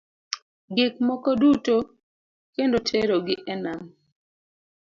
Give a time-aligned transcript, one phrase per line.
[0.75, 1.75] Gik moko duto
[2.55, 3.81] kendo tero gi e nam.